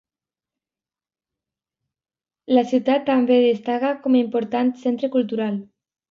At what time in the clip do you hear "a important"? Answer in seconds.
4.17-4.71